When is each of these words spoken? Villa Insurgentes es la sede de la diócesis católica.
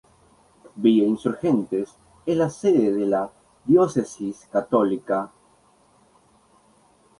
Villa 0.77 1.03
Insurgentes 1.05 1.95
es 2.25 2.35
la 2.35 2.49
sede 2.49 2.91
de 2.91 3.05
la 3.05 3.31
diócesis 3.67 4.47
católica. 4.51 5.31